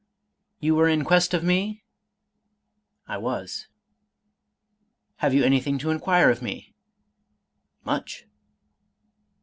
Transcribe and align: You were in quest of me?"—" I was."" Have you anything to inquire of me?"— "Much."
You 0.59 0.73
were 0.73 0.87
in 0.89 1.03
quest 1.03 1.31
of 1.35 1.43
me?"—" 1.43 1.83
I 3.07 3.19
was."" 3.19 3.67
Have 5.17 5.31
you 5.35 5.43
anything 5.43 5.77
to 5.77 5.91
inquire 5.91 6.31
of 6.31 6.41
me?"— 6.41 6.73
"Much." 7.85 8.25